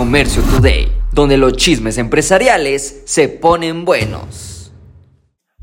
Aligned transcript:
Comercio 0.00 0.42
Today, 0.44 0.90
donde 1.12 1.36
los 1.36 1.52
chismes 1.58 1.98
empresariales 1.98 3.02
se 3.04 3.28
ponen 3.28 3.84
buenos. 3.84 4.72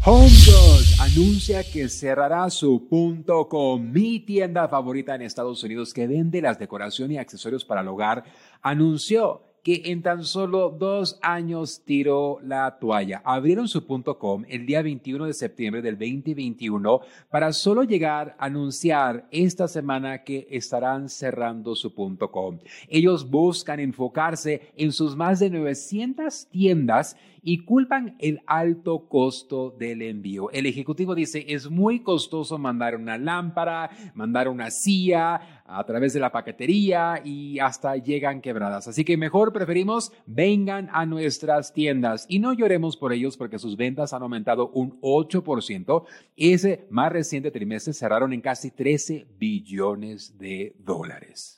HomeGoods 0.06 1.00
anuncia 1.00 1.64
que 1.64 1.90
cerrará 1.90 2.48
su 2.52 2.88
punto 2.88 3.50
com, 3.50 3.82
mi 3.82 4.20
tienda 4.20 4.68
favorita 4.68 5.16
en 5.16 5.24
Estados 5.24 5.64
Unidos 5.64 5.92
que 5.92 6.06
vende 6.06 6.40
las 6.40 6.60
decoraciones 6.60 7.16
y 7.16 7.18
accesorios 7.18 7.66
para 7.66 7.82
el 7.82 7.88
hogar. 7.88 8.26
Anunció 8.62 9.42
que 9.68 9.82
en 9.92 10.02
tan 10.02 10.24
solo 10.24 10.70
dos 10.70 11.20
años 11.22 11.82
tiró 11.84 12.40
la 12.42 12.80
toalla. 12.80 13.22
Abrieron 13.26 13.68
su 13.68 13.86
punto 13.86 14.18
com 14.18 14.46
el 14.48 14.66
día 14.66 14.82
21 14.82 15.26
de 15.26 15.34
septiembre 15.34 15.82
del 15.82 15.98
2021 15.98 17.02
para 17.30 17.52
solo 17.52 17.84
llegar 17.84 18.38
a 18.40 18.46
anunciar 18.46 19.28
esta 19.30 19.68
semana 19.68 20.24
que 20.24 20.48
estarán 20.50 21.10
cerrando 21.10 21.76
su 21.76 21.94
punto 21.94 22.32
com. 22.32 22.60
Ellos 22.88 23.30
buscan 23.30 23.82
enfocarse 23.82 24.72
en 24.78 24.94
sus 24.94 25.18
más 25.18 25.42
de 25.42 25.50
900 25.50 26.48
tiendas 26.48 27.18
y 27.48 27.60
culpan 27.60 28.18
el 28.20 28.42
alto 28.46 29.08
costo 29.08 29.74
del 29.80 30.02
envío. 30.02 30.52
El 30.52 30.66
ejecutivo 30.66 31.16
dice, 31.16 31.46
es 31.48 31.70
muy 31.70 32.02
costoso 32.02 32.58
mandar 32.58 32.98
una 32.98 33.18
lámpara, 33.18 33.90
mandar 34.16 34.50
una 34.50 34.70
silla 34.70 35.64
a 35.66 35.86
través 35.86 36.12
de 36.12 36.20
la 36.20 36.34
paquetería 36.34 37.22
y 37.24 37.58
hasta 37.60 37.96
llegan 37.96 38.42
quebradas. 38.42 38.90
Así 38.90 39.06
que 39.06 39.16
mejor 39.16 39.54
preferimos 39.54 40.12
vengan 40.26 40.90
a 40.92 41.06
nuestras 41.06 41.74
tiendas 41.74 42.26
y 42.28 42.40
no 42.40 42.52
lloremos 42.52 42.98
por 42.98 43.14
ellos 43.14 43.38
porque 43.38 43.60
sus 43.60 43.78
ventas 43.78 44.12
han 44.12 44.24
aumentado 44.24 44.70
un 44.72 45.00
8%. 45.00 46.04
Ese 46.36 46.86
más 46.90 47.14
reciente 47.14 47.50
trimestre 47.50 47.94
cerraron 47.94 48.34
en 48.34 48.42
casi 48.42 48.72
13 48.72 49.26
billones 49.40 50.38
de 50.38 50.76
dólares. 50.80 51.57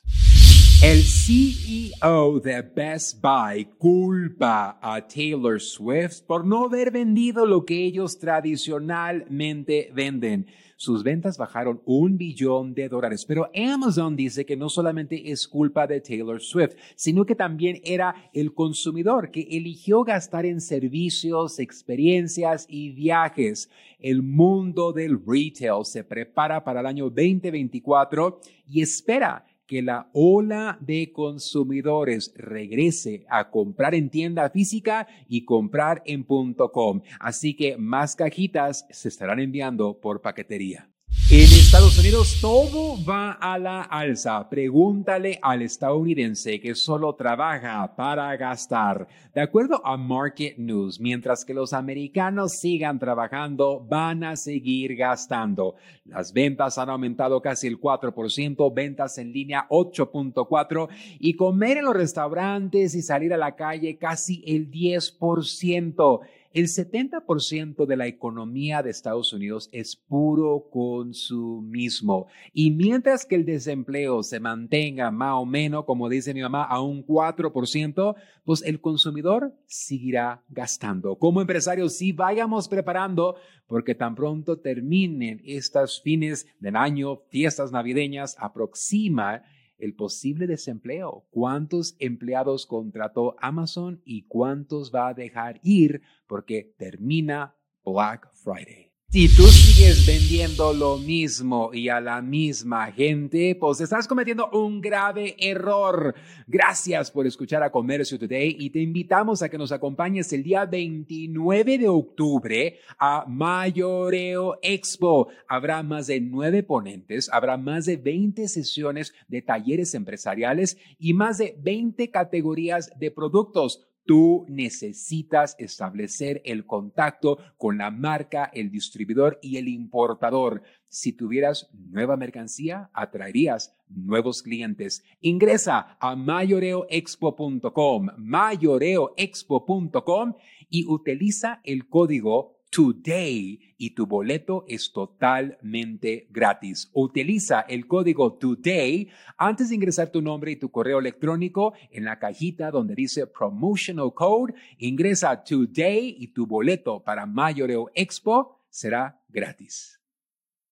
El 0.82 1.02
CEO 1.02 2.40
de 2.40 2.62
Best 2.62 3.20
Buy 3.20 3.66
culpa 3.76 4.78
a 4.80 5.06
Taylor 5.06 5.60
Swift 5.60 6.22
por 6.26 6.46
no 6.46 6.64
haber 6.64 6.90
vendido 6.90 7.44
lo 7.44 7.66
que 7.66 7.84
ellos 7.84 8.18
tradicionalmente 8.18 9.90
venden. 9.94 10.46
Sus 10.76 11.02
ventas 11.02 11.36
bajaron 11.36 11.82
un 11.84 12.16
billón 12.16 12.72
de 12.72 12.88
dólares, 12.88 13.26
pero 13.26 13.50
Amazon 13.54 14.16
dice 14.16 14.46
que 14.46 14.56
no 14.56 14.70
solamente 14.70 15.30
es 15.30 15.46
culpa 15.46 15.86
de 15.86 16.00
Taylor 16.00 16.40
Swift, 16.40 16.76
sino 16.96 17.26
que 17.26 17.34
también 17.34 17.82
era 17.84 18.14
el 18.32 18.54
consumidor 18.54 19.30
que 19.30 19.46
eligió 19.50 20.02
gastar 20.02 20.46
en 20.46 20.62
servicios, 20.62 21.58
experiencias 21.58 22.64
y 22.70 22.92
viajes. 22.92 23.68
El 23.98 24.22
mundo 24.22 24.94
del 24.94 25.20
retail 25.22 25.84
se 25.84 26.04
prepara 26.04 26.64
para 26.64 26.80
el 26.80 26.86
año 26.86 27.10
2024 27.10 28.40
y 28.66 28.80
espera 28.80 29.44
que 29.70 29.82
la 29.82 30.10
ola 30.12 30.78
de 30.80 31.12
consumidores 31.12 32.34
regrese 32.34 33.24
a 33.30 33.50
comprar 33.50 33.94
en 33.94 34.10
tienda 34.10 34.50
física 34.50 35.06
y 35.28 35.44
comprar 35.44 36.02
en 36.06 36.24
.com. 36.24 37.02
Así 37.20 37.54
que 37.54 37.76
más 37.76 38.16
cajitas 38.16 38.84
se 38.90 39.08
estarán 39.08 39.38
enviando 39.38 40.00
por 40.00 40.22
paquetería. 40.22 40.90
En 41.32 41.42
Estados 41.42 41.96
Unidos 41.96 42.38
todo 42.40 42.96
va 43.04 43.30
a 43.30 43.56
la 43.56 43.82
alza. 43.82 44.48
Pregúntale 44.50 45.38
al 45.40 45.62
estadounidense 45.62 46.60
que 46.60 46.74
solo 46.74 47.14
trabaja 47.14 47.94
para 47.94 48.36
gastar. 48.36 49.06
De 49.32 49.40
acuerdo 49.40 49.80
a 49.86 49.96
Market 49.96 50.58
News, 50.58 50.98
mientras 50.98 51.44
que 51.44 51.54
los 51.54 51.72
americanos 51.72 52.58
sigan 52.58 52.98
trabajando, 52.98 53.86
van 53.88 54.24
a 54.24 54.34
seguir 54.34 54.96
gastando. 54.96 55.76
Las 56.04 56.32
ventas 56.32 56.78
han 56.78 56.90
aumentado 56.90 57.40
casi 57.40 57.68
el 57.68 57.80
4%, 57.80 58.74
ventas 58.74 59.16
en 59.18 59.32
línea 59.32 59.68
8.4% 59.70 60.88
y 61.20 61.34
comer 61.34 61.76
en 61.76 61.84
los 61.84 61.94
restaurantes 61.94 62.96
y 62.96 63.02
salir 63.02 63.32
a 63.32 63.36
la 63.36 63.54
calle 63.54 63.98
casi 63.98 64.42
el 64.44 64.68
10%. 64.68 66.20
El 66.52 66.64
70% 66.64 67.86
de 67.86 67.96
la 67.96 68.08
economía 68.08 68.82
de 68.82 68.90
Estados 68.90 69.32
Unidos 69.32 69.68
es 69.70 69.94
puro 69.94 70.68
consumismo. 70.72 72.26
Y 72.52 72.72
mientras 72.72 73.24
que 73.24 73.36
el 73.36 73.44
desempleo 73.44 74.24
se 74.24 74.40
mantenga 74.40 75.12
más 75.12 75.34
o 75.36 75.46
menos, 75.46 75.84
como 75.84 76.08
dice 76.08 76.34
mi 76.34 76.42
mamá, 76.42 76.64
a 76.64 76.80
un 76.80 77.06
4%, 77.06 78.16
pues 78.44 78.62
el 78.62 78.80
consumidor 78.80 79.54
seguirá 79.66 80.42
gastando. 80.48 81.16
Como 81.20 81.40
empresarios, 81.40 81.94
sí 81.96 82.10
vayamos 82.10 82.66
preparando 82.66 83.36
porque 83.68 83.94
tan 83.94 84.16
pronto 84.16 84.58
terminen 84.58 85.40
estas 85.44 86.02
fines 86.02 86.48
del 86.58 86.74
año, 86.74 87.20
fiestas 87.28 87.70
navideñas, 87.70 88.36
aproxima 88.40 89.44
el 89.80 89.94
posible 89.94 90.46
desempleo, 90.46 91.26
cuántos 91.30 91.96
empleados 91.98 92.66
contrató 92.66 93.36
Amazon 93.40 94.00
y 94.04 94.26
cuántos 94.26 94.92
va 94.94 95.08
a 95.08 95.14
dejar 95.14 95.60
ir 95.62 96.02
porque 96.26 96.74
termina 96.78 97.56
Black 97.84 98.30
Friday. 98.34 98.89
Si 99.12 99.26
tú 99.26 99.42
sigues 99.42 100.06
vendiendo 100.06 100.72
lo 100.72 100.96
mismo 100.96 101.70
y 101.74 101.88
a 101.88 102.00
la 102.00 102.22
misma 102.22 102.92
gente, 102.92 103.56
pues 103.56 103.80
estás 103.80 104.06
cometiendo 104.06 104.48
un 104.52 104.80
grave 104.80 105.34
error. 105.36 106.14
Gracias 106.46 107.10
por 107.10 107.26
escuchar 107.26 107.64
a 107.64 107.72
Comercio 107.72 108.20
Today 108.20 108.54
y 108.56 108.70
te 108.70 108.78
invitamos 108.78 109.42
a 109.42 109.48
que 109.48 109.58
nos 109.58 109.72
acompañes 109.72 110.32
el 110.32 110.44
día 110.44 110.64
29 110.64 111.78
de 111.78 111.88
octubre 111.88 112.78
a 113.00 113.24
Mayoreo 113.26 114.60
Expo. 114.62 115.26
Habrá 115.48 115.82
más 115.82 116.06
de 116.06 116.20
nueve 116.20 116.62
ponentes, 116.62 117.28
habrá 117.32 117.56
más 117.56 117.86
de 117.86 117.96
20 117.96 118.46
sesiones 118.46 119.12
de 119.26 119.42
talleres 119.42 119.92
empresariales 119.94 120.78
y 121.00 121.14
más 121.14 121.38
de 121.38 121.56
20 121.60 122.12
categorías 122.12 122.92
de 122.96 123.10
productos 123.10 123.89
Tú 124.04 124.44
necesitas 124.48 125.56
establecer 125.58 126.42
el 126.44 126.66
contacto 126.66 127.38
con 127.56 127.78
la 127.78 127.90
marca, 127.90 128.50
el 128.52 128.70
distribuidor 128.70 129.38
y 129.42 129.56
el 129.58 129.68
importador. 129.68 130.62
Si 130.88 131.12
tuvieras 131.12 131.70
nueva 131.72 132.16
mercancía, 132.16 132.90
atraerías 132.92 133.76
nuevos 133.88 134.42
clientes. 134.42 135.04
Ingresa 135.20 135.96
a 136.00 136.16
mayoreoexpo.com, 136.16 138.08
mayoreoexpo.com 138.16 140.34
y 140.68 140.86
utiliza 140.86 141.60
el 141.64 141.88
código 141.88 142.59
Today 142.70 143.74
y 143.78 143.90
tu 143.90 144.06
boleto 144.06 144.64
es 144.68 144.92
totalmente 144.92 146.28
gratis. 146.30 146.88
Utiliza 146.92 147.62
el 147.62 147.86
código 147.86 148.34
Today 148.34 149.08
antes 149.36 149.68
de 149.68 149.74
ingresar 149.74 150.10
tu 150.10 150.22
nombre 150.22 150.52
y 150.52 150.56
tu 150.56 150.70
correo 150.70 151.00
electrónico 151.00 151.74
en 151.90 152.04
la 152.04 152.18
cajita 152.18 152.70
donde 152.70 152.94
dice 152.94 153.26
Promotional 153.26 154.14
Code. 154.14 154.54
Ingresa 154.78 155.42
Today 155.42 156.16
y 156.18 156.28
tu 156.28 156.46
boleto 156.46 157.02
para 157.02 157.26
Mayoreo 157.26 157.90
Expo 157.94 158.60
será 158.70 159.20
gratis. 159.28 160.00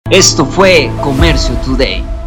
Esto 0.09 0.45
fue 0.45 0.89
Comercio 1.03 1.55
Today. 1.65 2.26